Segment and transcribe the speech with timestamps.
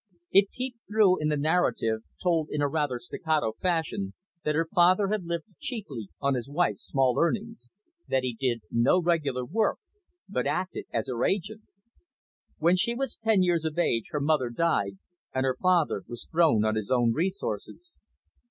[0.31, 5.25] It peeped through the narrative, told in a rather staccato fashion, that her father had
[5.25, 7.67] lived chiefly on his wife's small earnings,
[8.07, 9.77] that he did no regular work,
[10.27, 11.61] but acted as her agent.
[12.57, 14.97] When she was ten years of age, her mother died,
[15.35, 17.91] and her father was thrown on his own resources.